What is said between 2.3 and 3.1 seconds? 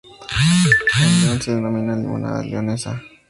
leonesa.